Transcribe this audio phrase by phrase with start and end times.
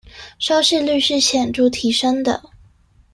[0.39, 2.49] 收視率是顯著提升的